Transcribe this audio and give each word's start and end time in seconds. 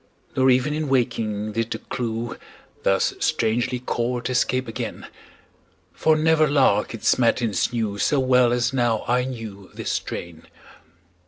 Nor 0.35 0.49
even 0.49 0.73
in 0.73 0.89
waking 0.89 1.51
did 1.51 1.69
the 1.69 1.77
clew, 1.77 2.35
Thus 2.81 3.13
strangely 3.19 3.77
caught, 3.77 4.31
escape 4.31 4.67
again; 4.67 5.05
For 5.93 6.15
never 6.15 6.47
lark 6.47 6.95
its 6.95 7.19
matins 7.19 7.71
knew 7.71 7.99
So 7.99 8.19
well 8.19 8.51
as 8.51 8.73
now 8.73 9.03
I 9.07 9.25
knew 9.25 9.69
this 9.75 9.91
strain. 9.91 10.47